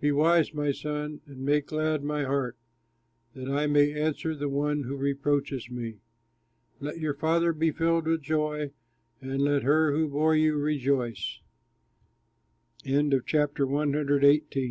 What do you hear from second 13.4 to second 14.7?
WHO ARE LAZY The